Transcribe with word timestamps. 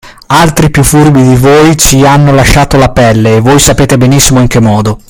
Altri 0.33 0.71
piú 0.71 0.81
furbi 0.81 1.21
di 1.21 1.35
voi 1.35 1.77
ci 1.77 2.03
hanno 2.07 2.31
lasciato 2.33 2.75
la 2.75 2.89
pelle 2.89 3.35
e 3.35 3.39
voi 3.39 3.59
sapete 3.59 3.99
benissimo 3.99 4.39
in 4.41 4.47
che 4.47 4.59
modo. 4.59 4.97